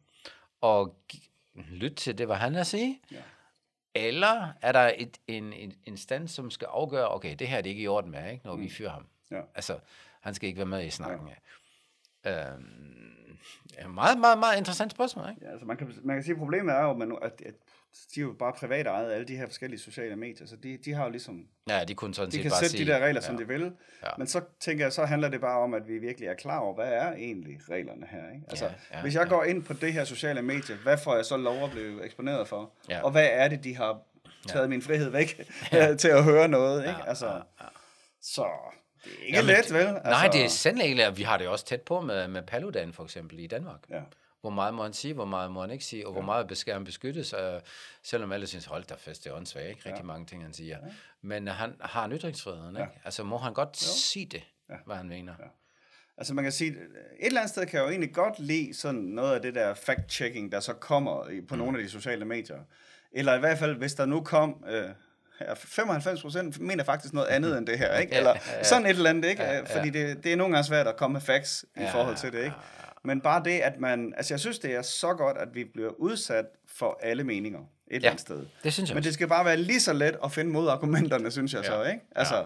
og 0.60 0.96
lytte 1.54 1.96
til 1.96 2.18
det, 2.18 2.26
hvad 2.26 2.36
han 2.36 2.52
har 2.52 2.60
at 2.60 2.66
sige, 2.66 3.00
ja. 3.12 3.22
eller 3.94 4.52
er 4.62 4.72
der 4.72 4.92
et, 4.98 5.18
en, 5.26 5.52
en 5.52 5.74
instans, 5.84 6.30
som 6.30 6.50
skal 6.50 6.66
afgøre, 6.70 7.14
okay, 7.14 7.36
det 7.38 7.48
her 7.48 7.58
er 7.58 7.62
det 7.62 7.70
ikke 7.70 7.82
i 7.82 7.88
orden 7.88 8.10
med, 8.10 8.32
ikke, 8.32 8.46
når 8.46 8.56
mm. 8.56 8.62
vi 8.62 8.70
fyrer 8.70 8.90
ham. 8.90 9.06
Ja. 9.30 9.40
Altså, 9.54 9.78
han 10.20 10.34
skal 10.34 10.48
ikke 10.48 10.58
være 10.58 10.66
med 10.66 10.84
i 10.84 10.90
snakken. 10.90 11.28
Ja. 11.28 12.52
Øhm, 12.52 12.89
meget, 13.88 14.18
meget, 14.18 14.38
meget 14.38 14.58
interessant 14.58 14.92
spørgsmål, 14.92 15.30
ikke? 15.30 15.44
Ja, 15.44 15.50
altså 15.50 15.66
man 15.66 15.76
kan, 15.76 15.92
man 16.04 16.16
kan 16.16 16.22
sige, 16.22 16.32
at 16.32 16.38
problemet 16.38 16.74
er 16.74 16.82
jo, 16.82 16.90
at, 16.90 16.98
man, 16.98 17.18
at, 17.22 17.32
at 17.46 17.54
de 18.14 18.20
er 18.20 18.24
jo 18.24 18.34
bare 18.38 18.52
privat 18.52 18.86
ejet 18.86 19.12
alle 19.12 19.26
de 19.26 19.36
her 19.36 19.46
forskellige 19.46 19.80
sociale 19.80 20.16
medier, 20.16 20.46
så 20.46 20.56
de, 20.56 20.78
de 20.84 20.92
har 20.92 21.04
jo 21.04 21.10
ligesom... 21.10 21.46
Ja, 21.68 21.84
de 21.84 21.94
kunne 21.94 22.14
sådan 22.14 22.30
de 22.30 22.32
set 22.32 22.42
kan 22.42 22.50
bare 22.50 22.60
sætte 22.60 22.76
sige, 22.76 22.86
de 22.86 22.90
der 22.90 22.98
regler, 22.98 23.20
som 23.20 23.34
ja. 23.34 23.40
de 23.40 23.48
vil. 23.48 23.72
Ja. 24.02 24.08
Men 24.18 24.26
så 24.26 24.40
tænker 24.60 24.84
jeg, 24.84 24.92
så 24.92 25.04
handler 25.04 25.28
det 25.28 25.40
bare 25.40 25.58
om, 25.58 25.74
at 25.74 25.88
vi 25.88 25.98
virkelig 25.98 26.28
er 26.28 26.34
klar 26.34 26.58
over, 26.58 26.74
hvad 26.74 26.92
er 26.92 27.12
egentlig 27.12 27.58
reglerne 27.70 28.06
her, 28.10 28.30
ikke? 28.34 28.46
Altså, 28.48 28.64
ja, 28.64 28.72
ja, 28.92 29.02
hvis 29.02 29.14
jeg 29.14 29.22
ja. 29.22 29.28
går 29.28 29.44
ind 29.44 29.64
på 29.64 29.72
det 29.72 29.92
her 29.92 30.04
sociale 30.04 30.42
medie, 30.42 30.76
hvad 30.82 30.98
får 30.98 31.16
jeg 31.16 31.24
så 31.24 31.36
lov 31.36 31.64
at 31.64 31.70
blive 31.70 32.04
eksponeret 32.04 32.48
for? 32.48 32.72
Ja. 32.88 33.02
Og 33.02 33.10
hvad 33.10 33.28
er 33.32 33.48
det, 33.48 33.64
de 33.64 33.76
har 33.76 34.02
taget 34.46 34.64
ja. 34.64 34.68
min 34.68 34.82
frihed 34.82 35.10
væk 35.10 35.46
ja. 35.72 35.94
til 36.02 36.08
at 36.08 36.24
høre 36.24 36.48
noget, 36.48 36.80
ikke? 36.80 36.98
Ja, 36.98 37.08
altså, 37.08 37.26
ja, 37.26 37.34
ja. 37.36 37.66
Så 38.22 38.46
det 39.04 39.12
er 39.12 39.24
ikke 39.26 39.38
Jamen, 39.38 39.46
let, 39.46 39.72
vel? 39.72 39.86
Altså, 39.86 40.10
nej, 40.10 40.28
det 40.32 40.44
er 40.44 40.48
sandelig 40.48 40.88
ikke 40.88 41.16
Vi 41.16 41.22
har 41.22 41.38
det 41.38 41.48
også 41.48 41.64
tæt 41.64 41.82
på 41.82 42.00
med, 42.00 42.28
med 42.28 42.42
Paludan, 42.42 42.92
for 42.92 43.04
eksempel, 43.04 43.38
i 43.38 43.46
Danmark. 43.46 43.80
Ja 43.90 44.00
hvor 44.40 44.50
meget 44.50 44.74
må 44.74 44.82
han 44.82 44.92
sige, 44.92 45.14
hvor 45.14 45.24
meget 45.24 45.50
må 45.50 45.60
han 45.60 45.70
ikke 45.70 45.84
sige, 45.84 46.06
og 46.06 46.12
hvor 46.12 46.22
meget 46.22 46.58
skal 46.58 46.72
han 46.72 46.84
beskyttes, 46.84 47.32
øh, 47.32 47.60
selvom 48.02 48.32
alle 48.32 48.46
synes, 48.46 48.64
hold 48.64 48.84
da 48.84 48.94
fest, 48.98 49.24
det 49.24 49.30
er 49.30 49.34
åndssvagt, 49.34 49.68
ikke? 49.68 49.80
Rigtig 49.86 50.00
ja. 50.00 50.06
mange 50.06 50.26
ting, 50.26 50.42
han 50.42 50.52
siger. 50.52 50.76
Ja. 50.82 50.92
Men 51.22 51.48
han 51.48 51.74
har 51.80 52.04
en 52.04 52.12
ytringsfriheden, 52.12 52.76
ikke? 52.76 52.80
Ja. 52.80 53.00
Altså, 53.04 53.24
må 53.24 53.36
han 53.36 53.54
godt 53.54 53.68
jo. 53.68 53.86
sige 53.96 54.26
det, 54.26 54.42
ja. 54.70 54.74
hvad 54.86 54.96
han 54.96 55.08
mener. 55.08 55.34
Ja. 55.38 55.44
Altså 56.16 56.34
man 56.34 56.44
kan 56.44 56.52
sige, 56.52 56.70
et 56.70 56.76
eller 57.20 57.40
andet 57.40 57.50
sted 57.50 57.66
kan 57.66 57.78
jeg 57.78 57.84
jo 57.84 57.90
egentlig 57.90 58.14
godt 58.14 58.38
lide 58.38 58.74
sådan 58.74 59.00
noget 59.00 59.34
af 59.34 59.42
det 59.42 59.54
der 59.54 59.74
fact-checking, 59.74 60.52
der 60.52 60.60
så 60.60 60.72
kommer 60.72 61.42
på 61.48 61.54
mm. 61.54 61.58
nogle 61.58 61.78
af 61.78 61.84
de 61.84 61.90
sociale 61.90 62.24
medier. 62.24 62.58
Eller 63.12 63.34
i 63.34 63.38
hvert 63.38 63.58
fald, 63.58 63.76
hvis 63.76 63.94
der 63.94 64.06
nu 64.06 64.20
kom... 64.20 64.64
Øh, 64.68 64.90
95 65.56 66.22
procent 66.22 66.60
mener 66.60 66.84
faktisk 66.84 67.14
noget 67.14 67.26
andet 67.26 67.58
end 67.58 67.66
det 67.66 67.78
her, 67.78 67.98
ikke? 67.98 68.14
Eller 68.14 68.34
sådan 68.62 68.86
et 68.86 68.90
eller 68.90 69.10
andet, 69.10 69.28
ikke? 69.28 69.42
Ja, 69.42 69.56
ja. 69.56 69.76
Fordi 69.76 69.90
det, 69.90 70.24
det 70.24 70.32
er 70.32 70.36
nogle 70.36 70.54
gange 70.54 70.66
svært 70.66 70.86
at 70.86 70.96
komme 70.96 71.12
med 71.12 71.20
facts 71.20 71.64
i 71.76 71.80
ja, 71.80 71.92
forhold 71.92 72.16
til 72.16 72.32
det, 72.32 72.38
ikke? 72.38 72.56
Men 73.04 73.20
bare 73.20 73.42
det, 73.44 73.60
at 73.60 73.80
man... 73.80 74.14
Altså, 74.16 74.34
jeg 74.34 74.40
synes, 74.40 74.58
det 74.58 74.74
er 74.74 74.82
så 74.82 75.14
godt, 75.14 75.38
at 75.38 75.48
vi 75.54 75.64
bliver 75.64 75.90
udsat 75.90 76.44
for 76.66 76.98
alle 77.02 77.24
meninger 77.24 77.60
et 77.60 77.66
ja, 77.90 77.96
eller 77.96 78.10
andet 78.10 78.20
sted. 78.20 78.46
det 78.64 78.72
synes 78.72 78.90
jeg 78.90 78.94
Men 78.94 79.04
det 79.04 79.14
skal 79.14 79.28
bare 79.28 79.44
være 79.44 79.56
lige 79.56 79.80
så 79.80 79.92
let 79.92 80.16
at 80.24 80.32
finde 80.32 80.50
modargumenterne, 80.50 81.30
synes 81.30 81.54
jeg 81.54 81.62
ja. 81.64 81.68
så, 81.68 81.82
ikke? 81.82 82.00
Altså, 82.16 82.36
ja. 82.36 82.42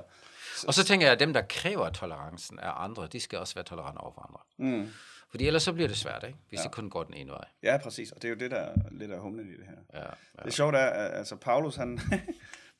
Og 0.66 0.74
så 0.74 0.84
tænker 0.84 1.06
jeg, 1.06 1.12
at 1.12 1.20
dem, 1.20 1.32
der 1.32 1.42
kræver 1.48 1.90
tolerancen 1.90 2.58
af 2.58 2.70
andre, 2.84 3.08
de 3.12 3.20
skal 3.20 3.38
også 3.38 3.54
være 3.54 3.64
tolerante 3.64 3.98
over 3.98 4.12
for 4.12 4.20
andre. 4.20 4.76
Mm. 4.76 4.88
Fordi 5.30 5.46
ellers 5.46 5.62
så 5.62 5.72
bliver 5.72 5.88
det 5.88 5.96
svært, 5.96 6.24
ikke? 6.26 6.38
hvis 6.48 6.58
ja. 6.58 6.62
det 6.62 6.72
kun 6.72 6.90
går 6.90 7.02
den 7.02 7.14
ene 7.14 7.30
vej. 7.30 7.44
Ja, 7.62 7.76
præcis. 7.76 8.12
Og 8.12 8.22
det 8.22 8.28
er 8.28 8.32
jo 8.32 8.38
det, 8.38 8.50
der 8.50 8.56
er 8.56 8.74
lidt 8.90 9.12
af 9.12 9.20
humlen 9.20 9.48
i 9.48 9.52
det 9.52 9.66
her. 9.66 10.00
Ja, 10.00 10.06
ja. 10.38 10.44
Det 10.44 10.54
sjovt 10.54 10.74
er, 10.74 10.86
at 10.86 11.18
altså, 11.18 11.36
Paulus, 11.36 11.76
han... 11.76 12.00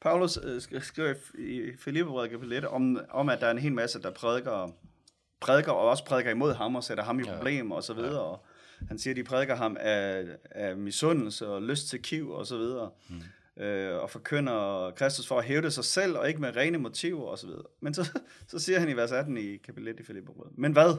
Paulus 0.05 0.39
øh, 0.43 0.83
skriver 0.83 1.15
i 1.39 1.73
Filipperbrevet 1.79 2.31
kapitel 2.31 2.53
1 2.53 2.65
om, 2.65 3.01
om, 3.11 3.29
at 3.29 3.41
der 3.41 3.47
er 3.47 3.51
en 3.51 3.59
hel 3.59 3.73
masse, 3.73 4.03
der 4.03 4.11
prædiker 4.11 4.71
prædiker 5.41 5.73
og 5.73 5.89
også 5.89 6.05
prædiker 6.05 6.31
imod 6.31 6.55
ham 6.55 6.77
og 6.77 6.85
sætter 6.85 7.05
ham 7.05 7.21
i 7.21 7.23
ja. 7.27 7.37
problemer 7.37 7.77
og 7.77 7.83
så 7.83 7.95
videre. 7.95 8.13
Ja. 8.13 8.19
Og 8.19 8.45
han 8.89 8.99
siger, 8.99 9.13
at 9.13 9.17
de 9.17 9.25
prædiker 9.25 9.57
ham 9.57 9.77
af, 9.81 10.25
af 10.51 10.77
misundelse 10.77 11.49
og 11.49 11.63
lyst 11.63 11.89
til 11.89 12.03
kiv 12.03 12.31
og 12.31 12.47
så 12.47 12.57
videre. 12.57 12.91
Mm. 13.09 13.63
Øh, 13.63 14.03
og 14.03 14.11
forkynder 14.11 14.91
Kristus 14.97 15.27
for 15.27 15.39
at 15.39 15.45
hævde 15.45 15.71
sig 15.71 15.85
selv 15.85 16.19
og 16.19 16.29
ikke 16.29 16.41
med 16.41 16.57
rene 16.57 16.79
motiver 16.79 17.27
og 17.27 17.39
så 17.39 17.47
videre. 17.47 17.65
Men 17.81 17.95
så, 17.95 18.19
så 18.51 18.59
siger 18.59 18.79
han 18.79 18.89
i 18.89 18.97
vers 18.97 19.13
18 19.13 19.37
i 19.37 19.57
kapitel 19.57 19.89
1 19.89 20.01
i 20.01 20.03
Filipperbrevet. 20.03 20.53
Men 20.59 20.73
hvad? 20.73 20.97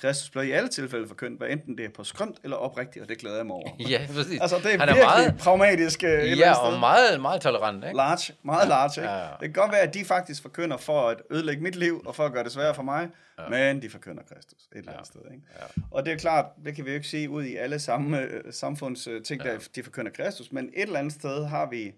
Kristus 0.00 0.30
bliver 0.30 0.44
i 0.44 0.50
alle 0.50 0.68
tilfælde 0.68 1.08
forkyndt, 1.08 1.38
hvad 1.38 1.48
enten 1.48 1.78
det 1.78 1.84
er 1.84 1.88
på 1.96 2.04
skrømt 2.04 2.38
eller 2.44 2.56
oprigtigt, 2.56 3.02
og 3.02 3.08
det 3.08 3.18
glæder 3.18 3.36
jeg 3.36 3.46
mig 3.46 3.56
over. 3.56 3.68
Ja, 3.90 4.06
præcis. 4.14 4.40
Altså, 4.40 4.56
det 4.56 4.74
er 4.74 4.78
Han 4.78 4.78
virkelig 4.78 5.02
er 5.02 5.06
meget, 5.06 5.36
pragmatisk 5.38 6.04
øh, 6.04 6.10
et 6.10 6.38
ja, 6.38 6.54
og 6.54 6.80
meget, 6.80 7.20
meget 7.20 7.40
tolerant, 7.40 7.84
ikke? 7.84 7.96
Large, 7.96 8.34
meget 8.42 8.68
large, 8.68 9.00
ikke? 9.00 9.12
Ja, 9.12 9.18
ja. 9.18 9.24
Det 9.24 9.40
kan 9.40 9.52
godt 9.52 9.72
være, 9.72 9.80
at 9.80 9.94
de 9.94 10.04
faktisk 10.04 10.42
forkynder 10.42 10.76
for 10.76 11.08
at 11.08 11.22
ødelægge 11.30 11.62
mit 11.62 11.76
liv, 11.76 12.02
og 12.06 12.14
for 12.14 12.24
at 12.24 12.32
gøre 12.32 12.44
det 12.44 12.52
sværere 12.52 12.74
for 12.74 12.82
mig, 12.82 13.08
ja. 13.38 13.48
men 13.48 13.82
de 13.82 13.90
forkynder 13.90 14.22
Kristus 14.34 14.60
et 14.72 14.78
eller 14.78 14.92
andet 14.92 15.06
sted, 15.06 15.20
ikke? 15.30 15.42
Ja. 15.60 15.82
Og 15.90 16.04
det 16.04 16.12
er 16.12 16.16
klart, 16.16 16.44
det 16.64 16.74
kan 16.74 16.84
vi 16.84 16.90
jo 16.90 16.94
ikke 16.94 17.08
sige 17.08 17.30
ud 17.30 17.44
i 17.44 17.56
alle 17.56 17.78
samme 17.78 18.20
øh, 18.20 18.52
samfundsting, 18.52 19.42
der 19.44 19.58
de 19.74 19.82
forkynder 19.82 20.10
Kristus, 20.10 20.52
men 20.52 20.70
et 20.74 20.82
eller 20.82 20.98
andet 20.98 21.12
sted 21.12 21.46
har 21.46 21.66
vi 21.70 21.92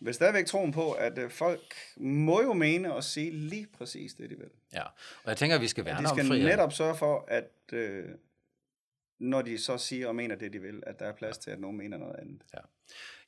vel 0.00 0.14
stadigvæk 0.14 0.46
troen 0.46 0.72
på, 0.72 0.92
at 0.92 1.18
øh, 1.18 1.30
folk 1.30 1.74
må 1.96 2.42
jo 2.42 2.52
mene 2.52 2.94
og 2.94 3.04
sige 3.04 3.30
lige 3.30 3.66
præcis 3.78 4.14
det, 4.14 4.30
de 4.30 4.34
vil. 4.36 4.48
Ja, 4.72 4.82
og 5.24 5.26
jeg 5.26 5.36
tænker, 5.36 5.56
at 5.56 5.62
vi 5.62 5.68
skal 5.68 5.84
værne 5.84 6.06
De 6.06 6.10
om 6.10 6.16
skal 6.16 6.26
frihed. 6.28 6.44
netop 6.48 6.72
sørge 6.72 6.96
for, 6.96 7.24
at 7.28 7.50
øh, 7.72 8.04
når 9.18 9.42
de 9.42 9.58
så 9.58 9.78
siger 9.78 10.08
og 10.08 10.16
mener 10.16 10.34
det, 10.36 10.52
de 10.52 10.58
vil, 10.58 10.82
at 10.86 10.98
der 10.98 11.06
er 11.06 11.12
plads 11.12 11.38
til, 11.38 11.50
at 11.50 11.60
nogen 11.60 11.76
mener 11.76 11.96
noget 11.98 12.16
andet. 12.18 12.42
Ja. 12.54 12.58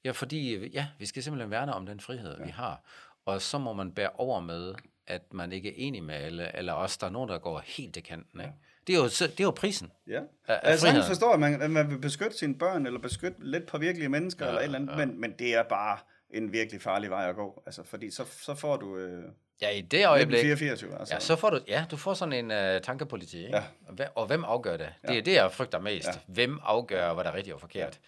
ja, 0.05 0.11
fordi 0.11 0.69
ja, 0.69 0.87
vi 0.99 1.07
skal 1.07 1.23
simpelthen 1.23 1.51
værne 1.51 1.75
om 1.75 1.87
den 1.87 2.01
frihed, 2.01 2.39
ja. 2.39 2.45
vi 2.45 2.51
har. 2.51 2.83
Og 3.25 3.43
så 3.43 3.59
må 3.59 3.73
man 3.73 3.93
bære 3.93 4.11
over 4.15 4.41
med, 4.41 4.75
at 5.07 5.33
man 5.35 5.53
ikke 5.53 5.69
er 5.69 5.75
enig 5.77 6.03
med 6.03 6.15
alle, 6.15 6.57
eller 6.57 6.73
også 6.73 6.99
der 7.01 7.07
er 7.07 7.11
nogen, 7.11 7.29
der 7.31 7.39
går 7.39 7.63
helt 7.67 7.95
til 7.95 8.03
kanten. 8.03 8.41
Ikke? 8.41 8.53
Det, 8.87 8.95
er 8.95 8.99
jo, 8.99 9.09
så- 9.09 9.27
det 9.27 9.41
er 9.41 9.45
jo 9.45 9.51
prisen. 9.51 9.93
Ja. 10.07 10.13
af 10.15 10.23
Jeg 10.49 10.61
sagtens 10.63 10.81
friheden. 10.81 11.07
forstår, 11.07 11.33
at 11.35 11.41
man, 11.41 11.63
at 11.63 11.71
man 11.71 11.91
vil 11.91 11.99
beskytte 11.99 12.37
sine 12.39 12.55
børn, 12.59 12.87
eller 12.87 13.01
beskytte 13.01 13.37
lidt 13.51 13.67
påvirkelige 13.67 14.09
mennesker, 14.09 14.45
Ja, 14.45 14.51
eller 14.51 14.61
et 14.61 14.65
eller 14.65 14.79
andet, 14.79 14.93
ja. 14.93 15.07
men, 15.07 15.21
men 15.21 15.33
det 15.39 15.55
er 15.55 15.63
bare 15.63 15.99
en 16.31 16.53
virkelig 16.53 16.83
farlig 16.83 17.11
vej 17.11 17.29
at 17.29 17.35
gå. 17.35 17.63
Altså, 17.67 17.83
fordi 17.83 18.11
så, 18.11 18.25
så 18.31 18.55
får 18.55 18.77
du 18.77 18.97
øh, 18.97 19.25
Ja, 19.61 19.71
i 19.71 19.81
det 19.81 20.07
øjeblik. 20.07 20.39
1924. 20.39 20.99
Altså. 20.99 21.15
Ja, 21.15 21.21
så 21.21 21.37
får 21.37 21.51
du, 21.51 21.61
ja, 21.69 21.85
du 21.91 21.97
får 21.97 22.15
sådan 22.15 22.51
en 22.51 22.75
uh, 22.77 22.83
tankepoliti, 22.83 23.45
ikke? 23.47 23.57
Ja. 23.99 24.09
Og, 24.15 24.27
hvem, 24.27 24.45
afgør 24.45 24.77
det? 24.77 24.95
Det 25.03 25.11
Ja. 25.15 25.19
er 25.19 25.23
det, 25.23 25.33
jeg 25.33 25.53
frygter 25.53 25.81
mest. 25.81 26.09
Ja. 26.09 26.13
Hvem 26.27 26.59
afgør, 26.63 27.15
hvad 27.15 27.25
der 27.25 27.31
er 27.31 27.35
rigtigt 27.35 27.55
og 27.55 27.61
forkert? 27.61 28.01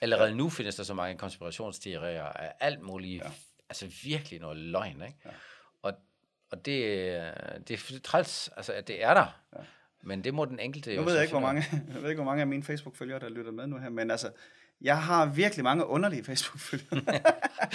Allerede 0.00 0.34
nu 0.34 0.48
findes 0.50 0.76
der 0.76 0.82
så 0.82 0.94
mange 0.94 1.18
konspirationsteorier 1.18 2.24
af 2.24 2.52
alt 2.60 2.80
muligt, 2.82 3.24
ja. 3.24 3.30
altså 3.68 3.86
virkelig 4.04 4.40
noget 4.40 4.56
løgn, 4.56 5.02
ikke? 5.02 5.18
Ja. 5.24 5.30
Og, 5.82 5.92
og 6.50 6.66
det, 6.66 6.82
øh, 6.84 7.26
det 7.68 7.70
er 7.94 8.00
træls, 8.04 8.50
altså 8.56 8.72
at 8.72 8.88
det 8.88 9.04
er 9.04 9.14
der. 9.14 9.40
Ja. 9.56 9.62
Men 10.02 10.24
det 10.24 10.34
må 10.34 10.44
den 10.44 10.58
enkelte 10.60 10.90
Nu 10.90 10.96
jo 10.96 11.06
ved 11.06 11.12
jeg 11.14 11.22
ikke, 11.22 11.32
hvor 11.32 11.40
mange, 11.40 11.64
jeg 11.94 12.02
ved 12.02 12.10
ikke, 12.10 12.22
hvor 12.22 12.30
mange 12.30 12.40
af 12.40 12.46
mine 12.46 12.62
Facebook-følgere, 12.62 13.18
der 13.20 13.28
lytter 13.28 13.52
med 13.52 13.66
nu 13.66 13.78
her, 13.78 13.88
men 13.88 14.10
altså, 14.10 14.30
jeg 14.82 14.98
har 15.02 15.26
virkelig 15.26 15.64
mange 15.64 15.86
underlige 15.86 16.24
Facebook-følgere. 16.24 17.20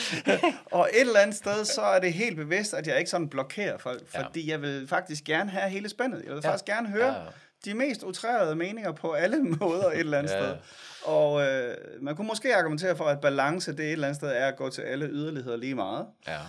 og 0.71 0.89
et 0.93 1.01
eller 1.01 1.19
andet 1.19 1.35
sted, 1.35 1.65
så 1.65 1.81
er 1.81 1.99
det 1.99 2.13
helt 2.13 2.35
bevidst, 2.35 2.73
at 2.73 2.87
jeg 2.87 2.97
ikke 2.99 3.09
sådan 3.11 3.29
blokerer 3.29 3.77
folk, 3.77 4.03
Ja. 4.13 4.21
fordi 4.23 4.49
jeg 4.51 4.61
vil 4.61 4.87
faktisk 4.87 5.23
gerne 5.23 5.49
have 5.49 5.69
hele 5.69 5.89
spændet. 5.89 6.23
Jeg 6.25 6.33
vil 6.33 6.41
Ja. 6.43 6.49
faktisk 6.49 6.65
gerne 6.65 6.89
høre 6.89 7.13
Ja, 7.13 7.21
ja. 7.23 7.27
de 7.65 7.73
mest 7.73 8.03
utrærede 8.03 8.55
meninger 8.55 8.91
på 8.91 9.11
alle 9.11 9.37
måder 9.61 9.87
et 9.91 9.99
eller 9.99 10.17
andet 10.17 10.31
Ja. 10.31 10.39
sted. 10.43 10.55
Og 11.03 11.47
øh, 11.47 11.75
man 12.01 12.15
kunne 12.15 12.27
måske 12.27 12.55
argumentere 12.55 12.95
for, 12.95 13.05
at 13.05 13.21
balance 13.21 13.71
det 13.71 13.79
et 13.85 13.91
eller 13.91 14.07
andet 14.07 14.15
sted 14.21 14.29
er 14.29 14.47
at 14.47 14.55
gå 14.57 14.69
til 14.69 14.81
alle 14.81 15.05
yderligheder 15.07 15.57
lige 15.57 15.75
meget. 15.75 16.05
Ja. 16.27 16.39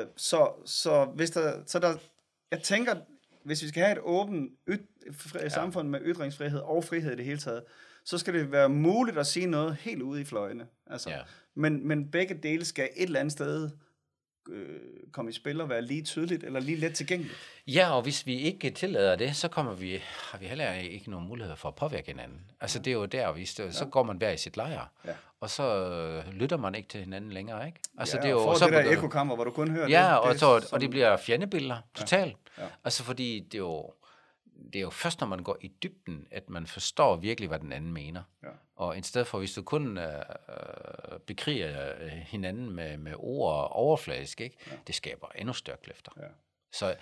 Øh, 0.00 0.06
så, 0.16 0.48
så 0.66 1.04
hvis 1.04 1.30
der, 1.30 1.52
så 1.66 1.78
der, 1.78 1.94
jeg 2.50 2.62
tænker, 2.62 2.94
hvis 3.44 3.62
vi 3.62 3.68
skal 3.68 3.82
have 3.82 3.92
et 3.92 4.02
åbent 4.02 4.50
yt, 4.68 4.80
fri, 5.18 5.38
ja. 5.42 5.48
samfund 5.48 5.88
med 5.88 6.00
ytringsfrihed 6.02 6.58
og 6.60 6.84
frihed 6.84 7.12
i 7.12 7.16
det 7.16 7.24
hele 7.24 7.38
taget, 7.38 7.62
så 8.06 8.18
skal 8.18 8.34
det 8.34 8.52
være 8.52 8.68
muligt 8.68 9.18
at 9.18 9.26
sige 9.26 9.46
noget 9.46 9.76
helt 9.80 10.02
ude 10.02 10.20
i 10.20 10.24
fløjene. 10.24 10.66
Altså, 10.86 11.10
Ja. 11.10 11.18
men, 11.54 11.88
men 11.88 12.10
begge 12.10 12.34
dele 12.42 12.64
skal 12.64 12.88
et 12.96 13.02
eller 13.02 13.20
andet 13.20 13.32
sted 13.32 13.70
øh, 14.48 14.80
komme 15.12 15.30
i 15.30 15.34
spil 15.34 15.60
og 15.60 15.68
være 15.68 15.82
lige 15.82 16.02
tydeligt 16.02 16.44
eller 16.44 16.60
lige 16.60 16.76
let 16.76 16.94
tilgængeligt. 16.94 17.36
Ja, 17.66 17.90
og 17.96 18.02
hvis 18.02 18.26
vi 18.26 18.34
ikke 18.40 18.70
tillader 18.70 19.16
det, 19.16 19.36
så 19.36 19.48
kommer 19.48 19.72
vi, 19.74 20.02
har 20.30 20.38
vi 20.38 20.46
heller 20.46 20.72
ikke 20.72 21.10
nogen 21.10 21.28
mulighed 21.28 21.56
for 21.56 21.68
at 21.68 21.74
påvirke 21.74 22.06
hinanden. 22.06 22.40
Altså 22.60 22.78
det 22.78 22.90
er 22.90 22.94
jo 22.94 23.04
der, 23.04 23.32
hvis 23.32 23.54
det, 23.54 23.74
så 23.74 23.84
går 23.84 24.02
man 24.02 24.16
hver 24.16 24.30
i 24.30 24.36
sit 24.36 24.56
lejr, 24.56 24.92
Ja. 25.04 25.12
og 25.40 25.50
så 25.50 25.88
øh, 25.90 26.32
lytter 26.32 26.56
man 26.56 26.74
ikke 26.74 26.88
til 26.88 27.00
hinanden 27.00 27.32
længere, 27.32 27.66
ikke? 27.66 27.78
Altså 27.98 28.16
ja, 28.16 28.22
det 28.22 28.28
er 28.28 28.32
jo 28.32 28.40
og 28.40 28.56
så 28.56 28.64
det 28.64 28.72
der 28.72 28.90
ekokammer, 28.90 29.34
hvor 29.34 29.44
du 29.44 29.50
kun 29.50 29.70
hører 29.70 29.88
Ja, 29.88 30.08
det. 30.10 30.18
og, 30.20 30.30
det, 30.32 30.40
så, 30.40 30.68
og 30.72 30.80
det 30.80 30.90
bliver 30.90 31.16
fjendebilleder, 31.16 31.76
totalt. 31.94 32.36
Ja. 32.58 32.62
Ja. 32.62 32.68
Altså 32.84 33.02
fordi 33.04 33.40
det 33.40 33.54
er 33.54 33.58
jo, 33.58 33.92
det 34.72 34.76
er 34.76 34.80
jo 34.80 34.90
først, 34.90 35.20
når 35.20 35.26
man 35.26 35.42
går 35.42 35.56
i 35.60 35.68
dybden, 35.82 36.26
at 36.30 36.50
man 36.50 36.66
forstår 36.66 37.16
virkelig, 37.16 37.48
hvad 37.48 37.58
den 37.58 37.72
anden 37.72 37.92
mener. 37.92 38.22
Ja. 38.42 38.48
Og 38.76 38.98
i 38.98 39.02
stedet 39.02 39.26
for, 39.26 39.38
hvis 39.38 39.54
du 39.54 39.62
kun 39.62 39.98
øh, 39.98 40.22
øh, 40.48 41.18
bekriger 41.26 41.94
øh, 42.00 42.08
hinanden 42.08 42.70
med, 42.70 42.96
med 42.96 43.14
ord 43.16 43.54
og 43.54 43.72
overfladisk, 43.72 44.40
ikke? 44.40 44.56
Ja. 44.66 44.76
det 44.86 44.94
skaber 44.94 45.28
endnu 45.34 45.52
større 45.52 45.76
kløfter. 45.82 46.12
Ja. 46.16 46.26
Så 46.78 46.94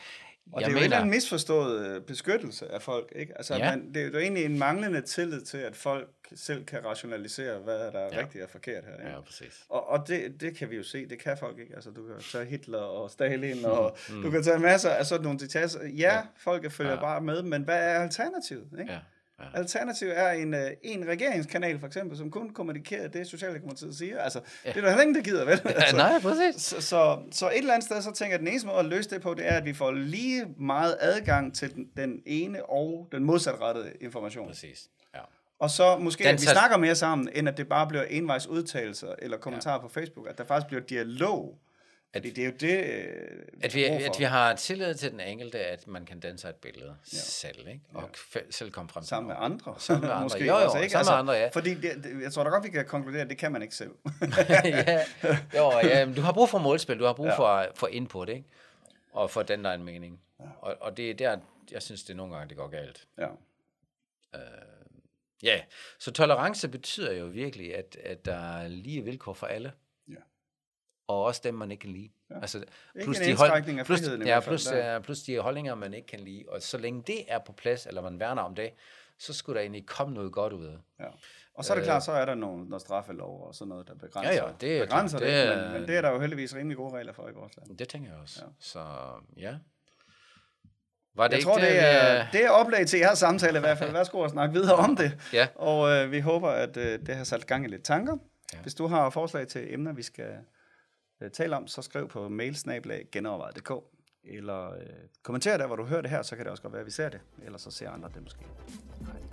Og 0.52 0.60
jeg 0.60 0.70
det 0.70 0.76
er 0.76 0.80
jo 0.80 0.84
mener, 0.88 1.00
en 1.02 1.10
misforstået 1.10 1.86
øh, 1.86 2.00
beskyttelse 2.02 2.68
af 2.72 2.82
folk, 2.82 3.12
ikke? 3.16 3.32
Altså, 3.36 3.54
Ja. 3.54 3.70
man, 3.70 3.94
det 3.94 4.02
er 4.02 4.06
jo 4.10 4.18
egentlig 4.18 4.44
en 4.44 4.58
manglende 4.58 5.00
tillid 5.00 5.40
til, 5.42 5.58
at 5.58 5.76
folk 5.76 6.08
selv 6.34 6.64
kan 6.64 6.84
rationalisere, 6.84 7.58
hvad 7.58 7.78
der 7.78 7.98
er 7.98 8.08
Ja. 8.14 8.20
rigtigt 8.20 8.44
og 8.44 8.50
forkert 8.50 8.84
her. 8.84 8.92
Ikke? 8.98 9.10
Ja, 9.10 9.20
præcis. 9.20 9.64
Og, 9.68 9.88
og 9.88 10.08
det, 10.08 10.40
det 10.40 10.56
kan 10.56 10.70
vi 10.70 10.76
jo 10.76 10.82
se, 10.82 11.08
det 11.08 11.18
kan 11.18 11.36
folk 11.38 11.58
ikke. 11.58 11.74
Altså, 11.74 11.90
du 11.90 12.06
kan 12.06 12.14
tage 12.32 12.44
Hitler 12.44 12.78
og 12.78 13.10
Stalin, 13.10 13.64
og 13.74 13.96
mm. 14.10 14.22
du 14.22 14.30
kan 14.30 14.42
tage 14.42 14.58
masser 14.58 14.90
af 14.90 15.06
sådan 15.06 15.24
nogle 15.24 15.38
detaljer. 15.38 15.68
Ja, 15.82 16.14
Ja. 16.14 16.20
folk 16.36 16.70
følger 16.72 16.92
ja. 16.92 17.00
bare 17.00 17.20
med, 17.20 17.42
men 17.42 17.62
hvad 17.62 17.78
er 17.78 17.98
alternativet? 18.02 18.68
Ikke? 18.80 18.92
Ja. 18.92 18.98
Ja. 19.40 19.44
Alternativet 19.58 20.18
er 20.18 20.30
en, 20.30 20.54
øh, 20.54 20.70
en 20.82 21.08
regeringskanal, 21.08 21.78
for 21.80 21.86
eksempel, 21.86 22.18
som 22.18 22.30
kun 22.30 22.50
kommunikerer 22.50 23.08
det, 23.08 23.26
Socialdemokratiet 23.26 23.96
siger. 23.96 24.20
Altså, 24.20 24.40
ja. 24.64 24.68
det 24.70 24.76
er 24.76 24.80
der 24.80 24.88
heller 24.88 25.02
ingen, 25.02 25.14
der 25.14 25.22
gider, 25.22 25.44
vel? 25.44 25.60
Ja, 25.64 25.70
altså, 25.70 25.96
nej, 25.96 26.20
præcis. 26.20 26.62
så, 26.62 26.80
så, 26.80 27.18
så 27.32 27.48
et 27.50 27.58
eller 27.58 27.74
andet 27.74 27.86
sted, 27.86 28.02
så 28.02 28.12
tænker 28.12 28.26
jeg, 28.30 28.34
at 28.34 28.40
den 28.40 28.48
eneste 28.48 28.66
måde 28.68 28.78
at 28.78 28.84
løse 28.84 29.10
det 29.10 29.22
på, 29.22 29.34
det 29.34 29.46
er, 29.48 29.56
at 29.56 29.64
vi 29.64 29.72
får 29.72 29.92
lige 29.92 30.46
meget 30.58 30.96
adgang 31.00 31.54
til 31.54 31.74
den, 31.74 31.88
den 31.96 32.22
ene 32.26 32.64
og 32.70 33.08
den 33.12 33.24
modsatrettede 33.24 33.92
information. 34.00 34.48
Præcis. 34.48 34.88
Ja. 35.14 35.20
Og 35.58 35.70
så 35.70 35.96
måske, 35.98 36.24
Den 36.24 36.28
at 36.34 36.40
vi 36.40 36.44
tager- 36.46 36.52
snakker 36.58 36.76
mere 36.76 36.94
sammen, 36.94 37.28
end 37.34 37.48
at 37.48 37.56
det 37.56 37.68
bare 37.68 37.86
bliver 37.88 38.02
envejs 38.04 38.46
udtalelser 38.46 39.14
eller 39.18 39.36
kommentarer 39.36 39.74
ja. 39.74 39.80
på 39.80 39.88
Facebook. 39.88 40.26
At 40.30 40.38
der 40.38 40.44
faktisk 40.44 40.66
bliver 40.66 40.82
dialog. 40.82 41.58
Fordi 42.14 42.30
det 42.30 42.42
er 42.42 42.46
jo 42.46 42.52
det, 42.60 42.84
øh, 42.84 43.42
At 43.62 43.74
vi, 43.74 43.84
at 43.84 44.12
vi 44.18 44.24
har 44.24 44.54
tillid 44.56 44.94
til 44.94 45.10
den 45.10 45.20
enkelte, 45.20 45.58
at 45.58 45.86
man 45.86 46.06
kan 46.06 46.20
danne 46.20 46.38
sig 46.38 46.48
et 46.48 46.54
billede 46.56 46.96
ja. 47.12 47.16
selv, 47.18 47.68
ikke? 47.68 47.80
og 47.94 48.10
ja. 48.34 48.40
selv 48.50 48.70
komme 48.70 48.88
frem 48.88 49.02
til 49.02 49.08
Sammen 49.08 49.28
med 49.28 49.36
andre. 49.38 49.74
Sammen 49.78 50.06
med 50.06 50.10
andre. 50.14 50.22
Måske 50.22 50.38
Jo, 50.46 50.58
jo, 50.58 50.64
også, 50.64 50.78
ikke? 50.78 50.90
sammen 50.92 51.12
med 51.12 51.18
andre, 51.18 51.32
ja. 51.32 51.48
Fordi 51.48 51.74
det, 51.74 52.04
det, 52.04 52.22
jeg 52.22 52.32
tror 52.32 52.44
da 52.44 52.50
godt, 52.50 52.64
vi 52.64 52.68
kan 52.68 52.86
konkludere, 52.86 53.22
at 53.22 53.30
det 53.30 53.38
kan 53.38 53.52
man 53.52 53.62
ikke 53.62 53.74
selv. 53.74 53.90
ja, 54.48 55.04
jo, 55.56 55.70
ja, 55.82 56.12
du 56.16 56.20
har 56.20 56.32
brug 56.32 56.48
for 56.48 56.58
målspil, 56.58 56.98
du 56.98 57.04
har 57.04 57.12
brug 57.12 57.26
Ja. 57.26 57.36
for, 57.36 57.66
for 57.74 57.86
input, 57.86 58.28
ikke? 58.28 58.44
Og 59.12 59.30
for 59.30 59.42
den, 59.42 59.64
der 59.64 59.70
er 59.70 59.74
en 59.74 59.84
mening. 59.84 60.20
Ja. 60.40 60.44
Og, 60.60 60.76
og 60.80 60.96
det 60.96 61.10
er 61.10 61.14
der, 61.14 61.38
jeg 61.70 61.82
synes, 61.82 62.02
det 62.04 62.16
nogle 62.16 62.34
gange, 62.34 62.48
det 62.48 62.56
går 62.56 62.68
galt. 62.68 63.06
ja. 63.18 63.26
Ja, 65.42 65.60
så 65.98 66.12
tolerance 66.12 66.68
betyder 66.68 67.12
jo 67.12 67.24
virkelig, 67.26 67.76
at, 67.76 67.96
at 68.04 68.24
der 68.24 68.56
er 68.58 68.68
lige 68.68 69.02
vilkår 69.04 69.32
for 69.32 69.46
alle. 69.46 69.72
Ja. 70.08 70.14
Og 71.08 71.22
også 71.22 71.40
dem, 71.44 71.54
man 71.54 71.70
ikke 71.70 71.80
kan 71.80 71.90
lide. 71.90 72.10
Ja. 72.30 72.40
Altså, 72.40 72.58
en 72.58 73.12
de 73.12 73.78
af 73.80 73.86
plus, 73.86 74.00
ja, 74.26 74.40
plus, 74.40 74.64
der. 74.64 74.98
uh, 74.98 75.04
plus 75.04 75.22
de 75.22 75.38
holdninger, 75.38 75.74
man 75.74 75.94
ikke 75.94 76.06
kan 76.06 76.20
lide. 76.20 76.44
Og 76.48 76.62
så 76.62 76.78
længe 76.78 77.02
det 77.06 77.24
er 77.28 77.38
på 77.38 77.52
plads, 77.52 77.86
eller 77.86 78.02
man 78.02 78.20
værner 78.20 78.42
om 78.42 78.54
det, 78.54 78.70
så 79.18 79.32
skulle 79.32 79.56
der 79.56 79.60
egentlig 79.62 79.86
komme 79.86 80.14
noget 80.14 80.32
godt 80.32 80.52
ud 80.52 80.64
af 80.64 80.70
det. 80.72 80.80
Ja. 81.00 81.06
Og 81.54 81.64
så 81.64 81.72
er 81.72 81.76
det 81.76 81.84
klart, 81.84 82.04
så 82.04 82.12
er 82.12 82.24
der 82.24 82.34
nogle, 82.34 82.64
nogle 82.64 82.80
straffelov 82.80 83.46
og 83.46 83.54
sådan 83.54 83.68
noget, 83.68 83.88
der 83.88 83.94
begrænser, 83.94 84.32
Øh. 84.32 84.36
Ja, 84.36 84.46
ja, 84.46 84.52
det 84.60 84.78
er 84.78 84.84
begrænser 84.84 85.18
klart. 85.18 85.30
det, 85.30 85.46
Det 85.48 85.56
det 85.56 85.62
men, 85.64 85.72
men 85.72 85.88
det 85.88 85.96
er 85.96 86.00
der 86.00 86.10
jo 86.10 86.20
heldigvis 86.20 86.54
rimelig 86.54 86.76
gode 86.76 86.94
regler 86.96 87.12
for 87.12 87.28
i 87.28 87.32
vores 87.32 87.56
land. 87.56 87.78
Det 87.78 87.88
tænker 87.88 88.10
jeg 88.10 88.18
også. 88.20 88.40
Ja. 88.42 88.46
Ja. 88.46 88.52
Så 88.58 88.80
ja. 89.36 89.54
Var 91.16 91.24
det 91.24 91.32
Jeg 91.32 91.38
ikke 91.38 91.46
tror, 91.46 91.58
det 91.58 91.72
vi, 91.72 91.76
er, 91.78 92.20
øh, 92.20 92.32
det 92.32 92.44
er 92.44 92.50
oplag 92.50 92.86
til 92.86 92.98
jeres 92.98 93.18
samtale 93.18 93.58
i 93.58 93.60
hvert 93.60 93.78
fald. 93.78 93.92
Værsgo 93.92 94.18
og 94.18 94.30
snakke 94.30 94.54
videre 94.54 94.74
om 94.74 94.96
det. 94.96 95.18
Ja. 95.32 95.48
Og 95.54 95.90
øh, 95.92 96.12
vi 96.12 96.20
håber, 96.20 96.48
at 96.48 96.76
øh, 96.76 96.98
det 97.06 97.16
har 97.16 97.24
sat 97.24 97.46
gang 97.46 97.64
i 97.64 97.68
lidt 97.68 97.84
tanker. 97.84 98.12
Ja. 98.52 98.56
Ja. 98.58 98.62
Hvis 98.62 98.74
du 98.74 98.86
har 98.86 99.10
forslag 99.10 99.48
til 99.48 99.74
emner, 99.74 99.92
vi 99.92 100.02
skal 100.02 100.30
øh, 101.24 101.30
tale 101.30 101.56
om, 101.56 101.66
så 101.66 101.82
skriv 101.82 102.08
på 102.08 102.28
mailsnablag.genovervejet.dk 102.28 103.72
eller 104.24 104.74
øh, 104.74 104.80
kommenter 105.22 105.56
der, 105.56 105.66
hvor 105.66 105.76
du 105.76 105.84
hører 105.84 106.02
det 106.02 106.10
her, 106.10 106.22
så 106.22 106.36
kan 106.36 106.44
det 106.44 106.50
også 106.50 106.62
godt 106.62 106.72
være, 106.72 106.80
at 106.80 106.86
vi 106.86 106.90
ser 106.90 107.08
det. 107.08 107.20
eller 107.44 107.58
så 107.58 107.70
ser 107.70 107.90
andre 107.90 108.10
det 108.14 108.22
måske. 108.22 108.40
Hej. 109.00 109.23